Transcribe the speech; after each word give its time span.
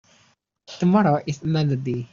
Tomorrow 0.79 1.21
is 1.27 1.43
another 1.43 1.75
day. 1.75 2.09